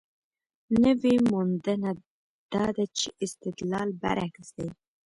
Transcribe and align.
نوې 0.83 1.15
موندنه 1.29 1.91
دا 2.53 2.65
ده 2.75 2.85
چې 2.97 3.07
استدلال 3.25 3.89
برعکس 4.01 4.47
دی. 4.57 4.69